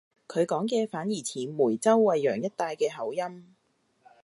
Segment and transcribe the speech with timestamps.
[0.27, 3.55] 佢講嘅反而似梅州惠陽一帶嘅口音